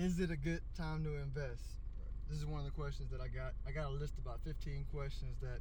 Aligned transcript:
Is 0.00 0.16
it 0.16 0.32
a 0.32 0.40
good 0.40 0.64
time 0.80 1.04
to 1.04 1.12
invest? 1.20 1.76
This 2.24 2.40
is 2.40 2.48
one 2.48 2.56
of 2.56 2.64
the 2.64 2.72
questions 2.72 3.12
that 3.12 3.20
I 3.20 3.28
got. 3.28 3.52
I 3.68 3.70
got 3.70 3.92
a 3.92 3.96
list 4.00 4.16
about 4.16 4.40
15 4.48 4.88
questions 4.88 5.36
that, 5.44 5.60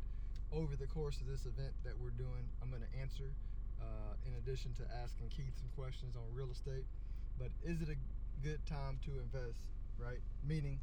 over 0.56 0.80
the 0.80 0.88
course 0.88 1.20
of 1.20 1.28
this 1.28 1.44
event 1.44 1.76
that 1.84 1.92
we're 2.00 2.16
doing, 2.16 2.48
I'm 2.64 2.72
going 2.72 2.88
to 2.88 2.94
answer. 3.04 3.36
Uh, 3.84 4.16
in 4.24 4.40
addition 4.40 4.72
to 4.80 4.88
asking 5.04 5.28
Keith 5.36 5.52
some 5.60 5.68
questions 5.76 6.16
on 6.16 6.24
real 6.32 6.48
estate, 6.56 6.88
but 7.36 7.52
is 7.68 7.84
it 7.84 7.92
a 7.92 8.00
good 8.40 8.64
time 8.64 8.96
to 9.04 9.20
invest? 9.20 9.60
Right? 10.00 10.24
Meaning, 10.48 10.80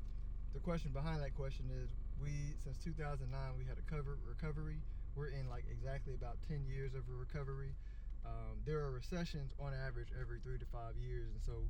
the 0.53 0.61
question 0.61 0.93
behind 0.93 1.25
that 1.25 1.33
question 1.33 1.73
is: 1.73 1.89
We 2.21 2.61
since 2.61 2.77
2009 2.85 3.25
we 3.57 3.65
had 3.65 3.81
a 3.81 3.87
cover 3.89 4.21
recovery. 4.29 4.85
We're 5.17 5.33
in 5.33 5.49
like 5.49 5.65
exactly 5.73 6.13
about 6.13 6.37
10 6.45 6.69
years 6.69 6.93
of 6.93 7.09
a 7.09 7.17
recovery. 7.17 7.73
Um, 8.21 8.61
there 8.69 8.85
are 8.85 8.93
recessions 8.93 9.57
on 9.57 9.73
average 9.73 10.13
every 10.13 10.45
three 10.45 10.61
to 10.61 10.69
five 10.69 10.93
years, 11.01 11.33
and 11.33 11.41
so 11.41 11.65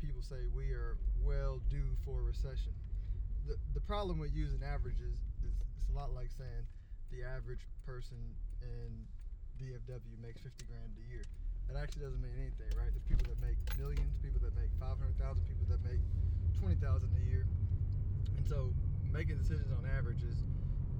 people 0.00 0.22
say 0.22 0.46
we 0.54 0.70
are 0.70 0.96
well 1.22 1.60
due 1.70 1.96
for 2.04 2.20
a 2.20 2.24
recession. 2.24 2.72
The, 3.46 3.56
the 3.74 3.80
problem 3.80 4.18
with 4.18 4.34
using 4.34 4.62
averages 4.62 5.18
is 5.42 5.54
it's 5.76 5.88
a 5.90 5.94
lot 5.96 6.14
like 6.14 6.30
saying 6.30 6.64
the 7.10 7.24
average 7.24 7.64
person 7.86 8.18
in 8.62 8.90
DFW 9.58 10.16
makes 10.22 10.40
50 10.44 10.64
grand 10.68 10.92
a 10.94 11.04
year. 11.10 11.24
That 11.68 11.76
actually 11.76 12.06
doesn't 12.06 12.22
mean 12.22 12.36
anything, 12.38 12.70
right? 12.78 12.88
There's 12.88 13.04
people 13.04 13.28
that 13.28 13.40
make 13.44 13.58
millions, 13.76 14.16
people 14.22 14.40
that 14.40 14.54
make 14.56 14.72
500,000, 14.80 15.18
people 15.44 15.68
that 15.68 15.82
make 15.84 16.00
20,000 16.60 16.80
a 16.80 17.24
year. 17.28 17.44
And 18.36 18.44
so 18.46 18.72
making 19.12 19.36
decisions 19.36 19.72
on 19.72 19.84
averages 19.84 20.40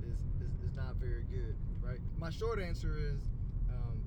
is, 0.04 0.18
is, 0.42 0.52
is 0.64 0.72
not 0.76 0.96
very 0.96 1.24
good, 1.30 1.56
right? 1.80 2.00
My 2.18 2.30
short 2.30 2.60
answer 2.60 2.98
is 2.98 3.28
um, 3.70 4.00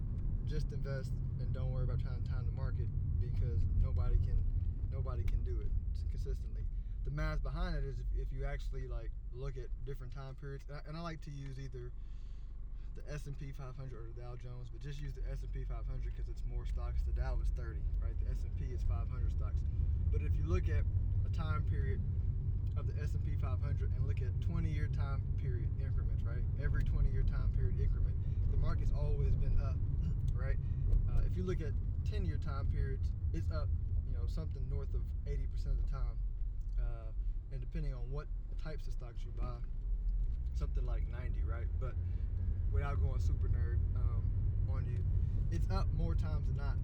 just 0.46 0.72
invest 0.74 1.14
and 1.40 1.50
don't 1.54 1.72
worry 1.72 1.86
about 1.86 2.02
trying 2.02 2.22
to 2.22 2.28
time 2.30 2.46
the 2.46 2.54
market 2.54 2.86
because 3.22 3.62
nobody 3.82 4.18
can 4.22 4.38
nobody 4.92 5.24
can 5.24 5.42
do 5.48 5.58
it 5.64 5.72
consistently. 6.12 6.68
The 7.08 7.12
math 7.12 7.42
behind 7.42 7.74
it 7.76 7.84
is 7.88 7.98
if, 7.98 8.28
if 8.28 8.30
you 8.30 8.46
actually 8.46 8.86
like 8.86 9.10
look 9.34 9.58
at 9.58 9.72
different 9.88 10.14
time 10.14 10.38
periods, 10.38 10.64
and 10.70 10.78
I, 10.78 10.82
and 10.86 10.94
I 10.94 11.02
like 11.02 11.24
to 11.26 11.34
use 11.34 11.58
either 11.58 11.90
the 12.96 13.04
S&P 13.16 13.56
500 13.56 13.72
or 13.96 14.12
the 14.12 14.20
Dow 14.20 14.36
Jones, 14.36 14.68
but 14.70 14.84
just 14.84 15.00
use 15.00 15.16
the 15.16 15.24
S&P 15.32 15.64
500 15.64 15.88
because 16.04 16.28
it's 16.28 16.44
more 16.52 16.68
stocks. 16.68 17.00
The 17.08 17.16
Dow 17.16 17.40
is 17.40 17.48
30, 17.56 17.80
right? 18.04 18.16
The 18.20 18.36
S&P 18.36 18.76
is 18.76 18.84
500 18.84 19.08
stocks. 19.32 19.58
But 20.12 20.22
if 20.22 20.36
you 20.36 20.44
look 20.44 20.68
at 20.68 20.84
a 21.24 21.32
time 21.32 21.64
period 21.72 22.04
of 22.76 22.88
the 22.88 22.96
S&P 23.00 23.40
500 23.40 23.64
and 23.96 24.02
look 24.08 24.20
at 24.20 24.32
20-year 24.44 24.92
time 24.92 25.24
period 25.40 25.72
increments, 25.80 26.24
right? 26.28 26.44
Every 26.60 26.84
20-year 26.84 27.24
time 27.32 27.48
period 27.56 27.80
increment, 27.80 28.16
the 28.52 28.60
market's 28.60 28.92
always 28.92 29.36
been 29.40 29.56
up, 29.64 29.80
right? 30.36 30.60
Uh, 31.08 31.24
if 31.24 31.36
you 31.36 31.44
look 31.44 31.64
at 31.64 31.72
10-year 32.12 32.40
time 32.44 32.68
periods, 32.76 33.08
it's 33.32 33.48
up, 33.56 33.72
know, 34.22 34.28
something 34.30 34.62
north 34.70 34.94
of 34.94 35.02
80% 35.26 35.74
of 35.74 35.82
the 35.82 35.90
time. 35.90 36.18
Uh, 36.78 37.10
and 37.52 37.60
depending 37.60 37.94
on 37.94 38.06
what 38.14 38.28
types 38.64 38.88
of 38.88 38.94
stocks 38.94 39.26
you 39.26 39.34
buy, 39.34 39.58
something 40.54 40.86
like 40.86 41.02
90, 41.10 41.42
right? 41.50 41.66
But 41.82 41.98
without 42.72 43.02
going 43.02 43.20
super 43.20 43.50
nerd 43.50 43.82
um, 43.98 44.22
on 44.70 44.86
you, 44.86 45.02
it's 45.50 45.70
up 45.72 45.88
more 45.98 46.14
times 46.14 46.46
than 46.48 46.58
not 46.58 46.78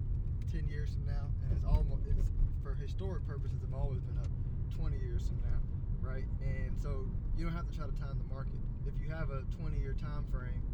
10 0.52 0.66
years 0.68 0.90
from 0.92 1.06
now, 1.06 1.30
and 1.44 1.52
it's 1.54 1.64
almost 1.64 2.02
it's 2.08 2.32
for 2.62 2.74
historic 2.74 3.24
purposes 3.26 3.60
have 3.62 3.72
always 3.72 4.00
been 4.02 4.18
up 4.18 4.32
20 4.76 4.98
years 4.98 5.28
from 5.28 5.40
now, 5.46 5.60
right? 6.02 6.26
And 6.42 6.74
so 6.76 7.06
you 7.36 7.44
don't 7.44 7.54
have 7.54 7.68
to 7.70 7.76
try 7.76 7.86
to 7.86 7.96
time 7.96 8.18
the 8.18 8.28
market. 8.34 8.58
If 8.84 8.96
you 9.00 9.08
have 9.12 9.30
a 9.30 9.44
20 9.60 9.78
year 9.78 9.94
time 9.94 10.24
frame, 10.32 10.64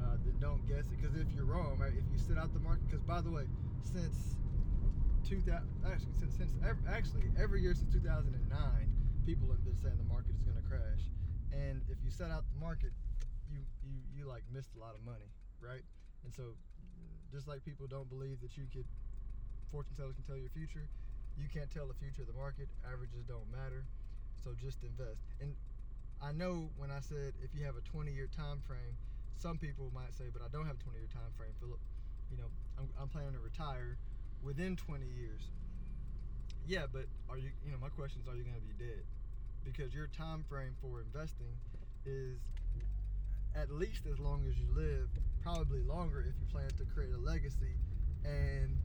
uh, 0.00 0.16
then 0.24 0.34
don't 0.40 0.66
guess 0.66 0.88
it. 0.88 0.96
Because 1.00 1.16
if 1.16 1.28
you're 1.32 1.44
wrong, 1.44 1.78
right? 1.78 1.92
If 1.92 2.04
you 2.12 2.18
sit 2.18 2.36
out 2.36 2.52
the 2.52 2.60
market, 2.60 2.88
because 2.88 3.04
by 3.04 3.20
the 3.20 3.30
way, 3.30 3.44
since 3.84 4.36
2000, 5.24 5.62
actually 5.86 6.14
since, 6.18 6.34
since 6.36 6.52
actually 6.88 7.30
every 7.38 7.62
year 7.62 7.74
since 7.74 7.92
2009, 7.92 8.34
people 9.26 9.48
have 9.50 9.62
been 9.64 9.78
saying 9.78 9.94
the 9.98 10.10
market 10.10 10.34
is 10.34 10.42
going 10.42 10.58
to 10.58 10.66
crash. 10.66 11.02
And 11.52 11.82
if 11.90 11.98
you 12.02 12.10
set 12.10 12.30
out 12.30 12.44
the 12.48 12.60
market, 12.60 12.90
you 13.50 13.60
you 13.84 14.00
you 14.14 14.22
like 14.24 14.42
missed 14.52 14.72
a 14.76 14.80
lot 14.80 14.96
of 14.96 15.02
money, 15.04 15.28
right? 15.60 15.84
And 16.24 16.32
so, 16.32 16.56
just 17.30 17.46
like 17.46 17.64
people 17.64 17.86
don't 17.86 18.08
believe 18.08 18.40
that 18.40 18.56
you 18.56 18.64
could, 18.72 18.86
fortune 19.70 19.94
tellers 19.96 20.16
can 20.16 20.24
tell 20.24 20.40
your 20.40 20.50
future, 20.50 20.88
you 21.36 21.46
can't 21.48 21.70
tell 21.70 21.86
the 21.86 21.96
future 21.96 22.22
of 22.22 22.28
the 22.28 22.38
market. 22.38 22.68
Averages 22.84 23.24
don't 23.28 23.48
matter. 23.52 23.84
So 24.42 24.52
just 24.58 24.82
invest. 24.82 25.22
And 25.40 25.54
I 26.20 26.32
know 26.32 26.70
when 26.76 26.90
I 26.90 27.00
said 27.00 27.34
if 27.42 27.54
you 27.54 27.64
have 27.64 27.76
a 27.76 27.84
20 27.86 28.10
year 28.12 28.28
time 28.30 28.60
frame, 28.66 28.96
some 29.38 29.58
people 29.58 29.90
might 29.94 30.14
say, 30.14 30.30
but 30.32 30.42
I 30.42 30.48
don't 30.52 30.66
have 30.66 30.76
a 30.78 30.84
20 30.84 30.98
year 30.98 31.10
time 31.12 31.30
frame, 31.36 31.54
Philip. 31.60 31.80
You 32.30 32.38
know, 32.38 32.48
I'm, 32.78 32.88
I'm 33.00 33.08
planning 33.08 33.34
to 33.34 33.42
retire 33.42 33.98
within 34.42 34.76
20 34.76 35.04
years. 35.06 35.40
Yeah, 36.66 36.86
but 36.92 37.06
are 37.28 37.38
you, 37.38 37.50
you 37.64 37.72
know, 37.72 37.78
my 37.80 37.88
question 37.88 38.20
is, 38.22 38.28
are 38.28 38.36
you 38.36 38.44
going 38.44 38.56
to 38.56 38.66
be 38.66 38.78
dead? 38.78 39.02
Because 39.64 39.94
your 39.94 40.06
time 40.08 40.44
frame 40.48 40.74
for 40.80 41.00
investing 41.00 41.54
is 42.06 42.38
at 43.54 43.70
least 43.70 44.06
as 44.10 44.18
long 44.18 44.44
as 44.48 44.58
you 44.58 44.66
live, 44.74 45.08
probably 45.42 45.80
longer 45.82 46.20
if 46.20 46.34
you 46.38 46.46
plan 46.50 46.68
to 46.78 46.84
create 46.94 47.12
a 47.12 47.18
legacy. 47.18 47.76
And 48.24 48.76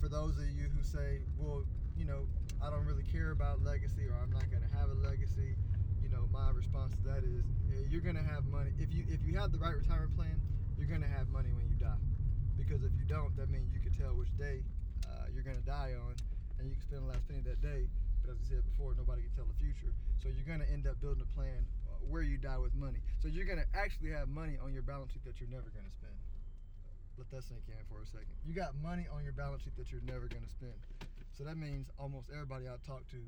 for 0.00 0.08
those 0.08 0.38
of 0.38 0.48
you 0.48 0.68
who 0.74 0.82
say, 0.82 1.20
well, 1.38 1.62
you 1.96 2.04
know, 2.04 2.26
I 2.62 2.70
don't 2.70 2.84
really 2.84 3.04
care 3.04 3.30
about 3.30 3.62
legacy 3.62 4.06
or 4.06 4.14
I'm 4.22 4.32
not 4.32 4.48
going 4.50 4.62
to 4.62 4.78
have 4.78 4.90
a 4.90 4.98
legacy, 5.06 5.56
you 6.02 6.08
know, 6.08 6.28
my 6.32 6.50
response 6.50 6.94
to 6.96 7.02
that 7.10 7.24
is 7.24 7.44
you're 7.90 8.00
going 8.00 8.16
to 8.16 8.22
have 8.22 8.46
money. 8.46 8.70
If 8.78 8.92
you 8.94 9.04
if 9.08 9.20
you 9.24 9.38
have 9.38 9.52
the 9.52 9.58
right 9.58 9.74
retirement 9.74 10.16
plan, 10.16 10.40
you're 10.78 10.88
going 10.88 11.02
to 11.02 11.08
have 11.08 11.28
money 11.28 11.50
when 11.52 11.68
you 11.68 11.76
die. 11.76 12.00
Because 12.56 12.82
if 12.82 12.92
you 12.96 13.04
don't, 13.04 13.36
that 13.36 13.52
means 13.52 13.68
you 13.72 13.80
can 13.84 13.92
tell 13.92 14.16
which 14.16 14.32
day 14.40 14.64
uh, 15.06 15.28
you're 15.32 15.44
going 15.44 15.60
to 15.60 15.68
die 15.68 15.92
on 15.94 16.16
and 16.58 16.68
you 16.68 16.74
can 16.74 16.84
spend 16.88 17.00
the 17.04 17.10
last 17.12 17.22
penny 17.28 17.44
that 17.44 17.60
day. 17.60 17.86
But 18.24 18.34
as 18.34 18.40
I 18.48 18.58
said 18.58 18.64
before, 18.74 18.96
nobody 18.96 19.22
can 19.28 19.32
tell 19.36 19.48
the 19.48 19.60
future. 19.60 19.92
So 20.18 20.32
you're 20.32 20.48
going 20.48 20.64
to 20.64 20.70
end 20.72 20.88
up 20.88 20.98
building 20.98 21.22
a 21.22 21.30
plan 21.36 21.62
uh, 21.86 22.00
where 22.08 22.24
you 22.24 22.40
die 22.40 22.58
with 22.58 22.74
money. 22.74 22.98
So 23.20 23.28
you're 23.28 23.46
going 23.46 23.60
to 23.60 23.70
actually 23.76 24.10
have 24.16 24.26
money 24.32 24.58
on 24.58 24.72
your 24.72 24.82
balance 24.82 25.12
sheet 25.12 25.22
that 25.28 25.38
you're 25.38 25.52
never 25.52 25.68
going 25.70 25.86
to 25.86 25.94
spend. 25.94 26.16
Let 27.16 27.30
that 27.32 27.44
sink 27.48 27.64
in 27.68 27.80
for 27.88 28.02
a 28.02 28.08
second. 28.08 28.34
You 28.44 28.52
got 28.52 28.76
money 28.80 29.08
on 29.08 29.24
your 29.24 29.32
balance 29.32 29.64
sheet 29.64 29.76
that 29.80 29.88
you're 29.88 30.04
never 30.04 30.28
going 30.28 30.44
to 30.44 30.52
spend. 30.52 30.76
So 31.32 31.44
that 31.44 31.56
means 31.56 31.88
almost 32.00 32.32
everybody 32.32 32.68
I 32.68 32.76
talk 32.84 33.04
to 33.12 33.20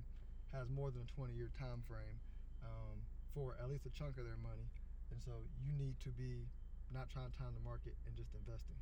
has 0.56 0.68
more 0.72 0.88
than 0.88 1.04
a 1.04 1.10
20 1.16 1.36
year 1.36 1.52
time 1.56 1.84
frame 1.84 2.16
um, 2.64 2.96
for 3.36 3.56
at 3.60 3.68
least 3.68 3.84
a 3.84 3.92
chunk 3.92 4.16
of 4.16 4.24
their 4.24 4.40
money. 4.40 4.64
And 5.12 5.20
so 5.20 5.32
you 5.60 5.72
need 5.76 5.96
to 6.04 6.10
be 6.12 6.48
not 6.92 7.08
trying 7.12 7.28
to 7.28 7.36
time 7.36 7.52
the 7.52 7.64
market 7.64 7.96
and 8.08 8.16
just 8.16 8.32
investing. 8.32 8.76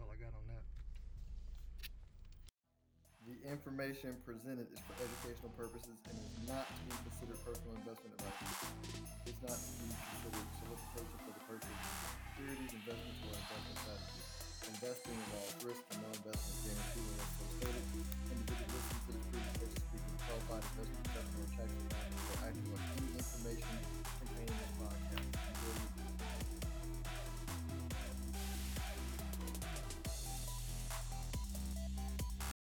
All 0.00 0.08
I 0.08 0.16
got 0.16 0.32
on 0.32 0.44
that. 0.48 0.64
The 3.28 3.36
information 3.44 4.16
presented 4.24 4.66
is 4.72 4.80
for 4.88 4.96
educational 4.96 5.52
purposes 5.60 5.92
and 6.08 6.16
is 6.16 6.48
not 6.48 6.64
to 6.64 6.80
be 6.88 6.96
considered 7.04 7.36
personal 7.44 7.76
investment 7.84 8.16
advice. 8.16 8.64
It's 9.28 9.42
not 9.44 9.60
to 9.60 9.70
be 9.76 9.92
considered 9.92 10.48
solicitation 10.56 11.16
for 11.20 11.32
the 11.36 11.44
purchase 11.44 11.68
of 11.68 12.16
securities, 12.32 12.72
investments, 12.80 13.20
or 13.28 13.32
investment 13.36 13.76
strategies. 13.76 14.26
Investing 14.72 15.16
involves 15.20 15.54
risk 15.68 15.82